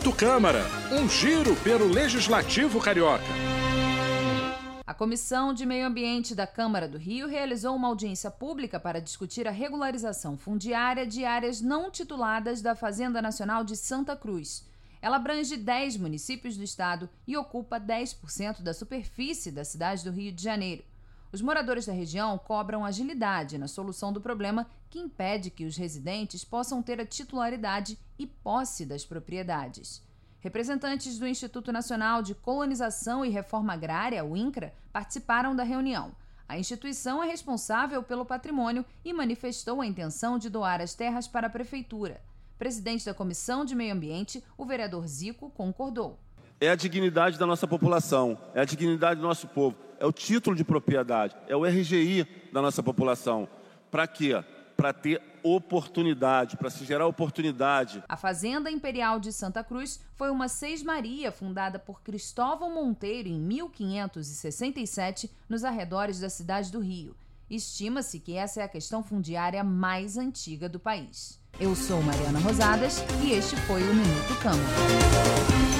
Minuto 0.00 0.16
Câmara, 0.16 0.62
um 0.90 1.06
giro 1.06 1.54
pelo 1.56 1.86
Legislativo 1.86 2.80
Carioca. 2.80 3.22
A 4.86 4.94
Comissão 4.94 5.52
de 5.52 5.66
Meio 5.66 5.86
Ambiente 5.86 6.34
da 6.34 6.46
Câmara 6.46 6.88
do 6.88 6.96
Rio 6.96 7.28
realizou 7.28 7.76
uma 7.76 7.88
audiência 7.88 8.30
pública 8.30 8.80
para 8.80 8.98
discutir 8.98 9.46
a 9.46 9.50
regularização 9.50 10.38
fundiária 10.38 11.06
de 11.06 11.26
áreas 11.26 11.60
não 11.60 11.90
tituladas 11.90 12.62
da 12.62 12.74
Fazenda 12.74 13.20
Nacional 13.20 13.62
de 13.62 13.76
Santa 13.76 14.16
Cruz. 14.16 14.66
Ela 15.02 15.16
abrange 15.16 15.54
10 15.54 15.98
municípios 15.98 16.56
do 16.56 16.64
estado 16.64 17.06
e 17.26 17.36
ocupa 17.36 17.78
10% 17.78 18.62
da 18.62 18.72
superfície 18.72 19.52
da 19.52 19.66
cidade 19.66 20.02
do 20.02 20.10
Rio 20.10 20.32
de 20.32 20.42
Janeiro. 20.42 20.82
Os 21.32 21.40
moradores 21.40 21.86
da 21.86 21.92
região 21.92 22.36
cobram 22.36 22.84
agilidade 22.84 23.56
na 23.56 23.68
solução 23.68 24.12
do 24.12 24.20
problema 24.20 24.66
que 24.88 24.98
impede 24.98 25.48
que 25.48 25.64
os 25.64 25.76
residentes 25.76 26.44
possam 26.44 26.82
ter 26.82 27.00
a 27.00 27.06
titularidade 27.06 27.96
e 28.18 28.26
posse 28.26 28.84
das 28.84 29.04
propriedades. 29.04 30.02
Representantes 30.40 31.18
do 31.18 31.28
Instituto 31.28 31.70
Nacional 31.70 32.20
de 32.20 32.34
Colonização 32.34 33.24
e 33.24 33.28
Reforma 33.28 33.74
Agrária, 33.74 34.24
o 34.24 34.36
INCRA, 34.36 34.74
participaram 34.92 35.54
da 35.54 35.62
reunião. 35.62 36.12
A 36.48 36.58
instituição 36.58 37.22
é 37.22 37.28
responsável 37.28 38.02
pelo 38.02 38.24
patrimônio 38.24 38.84
e 39.04 39.12
manifestou 39.12 39.80
a 39.80 39.86
intenção 39.86 40.36
de 40.36 40.50
doar 40.50 40.80
as 40.80 40.94
terras 40.94 41.28
para 41.28 41.46
a 41.46 41.50
prefeitura. 41.50 42.20
Presidente 42.58 43.04
da 43.04 43.14
Comissão 43.14 43.64
de 43.64 43.76
Meio 43.76 43.94
Ambiente, 43.94 44.42
o 44.58 44.64
vereador 44.64 45.06
Zico, 45.06 45.48
concordou. 45.50 46.18
É 46.60 46.70
a 46.70 46.74
dignidade 46.74 47.38
da 47.38 47.46
nossa 47.46 47.68
população, 47.68 48.36
é 48.52 48.60
a 48.60 48.64
dignidade 48.64 49.20
do 49.20 49.26
nosso 49.26 49.46
povo 49.46 49.89
é 50.00 50.06
o 50.06 50.10
título 50.10 50.56
de 50.56 50.64
propriedade, 50.64 51.36
é 51.46 51.54
o 51.54 51.64
RGI 51.64 52.26
da 52.52 52.62
nossa 52.62 52.82
população. 52.82 53.46
Para 53.90 54.08
quê? 54.08 54.42
Para 54.76 54.94
ter 54.94 55.20
oportunidade, 55.42 56.56
para 56.56 56.70
se 56.70 56.84
gerar 56.86 57.06
oportunidade. 57.06 58.02
A 58.08 58.16
Fazenda 58.16 58.70
Imperial 58.70 59.20
de 59.20 59.30
Santa 59.30 59.62
Cruz 59.62 60.00
foi 60.14 60.30
uma 60.30 60.48
seis-maria 60.48 61.30
fundada 61.30 61.78
por 61.78 62.00
Cristóvão 62.02 62.74
Monteiro 62.74 63.28
em 63.28 63.38
1567 63.38 65.30
nos 65.48 65.64
arredores 65.64 66.18
da 66.18 66.30
cidade 66.30 66.72
do 66.72 66.80
Rio. 66.80 67.14
Estima-se 67.50 68.20
que 68.20 68.36
essa 68.36 68.60
é 68.60 68.64
a 68.64 68.68
questão 68.68 69.02
fundiária 69.02 69.62
mais 69.62 70.16
antiga 70.16 70.68
do 70.68 70.80
país. 70.80 71.38
Eu 71.58 71.74
sou 71.74 72.00
Mariana 72.02 72.38
Rosadas 72.38 73.04
e 73.22 73.32
este 73.32 73.56
foi 73.56 73.82
o 73.82 73.94
Minuto 73.94 74.40
Câmara. 74.40 75.79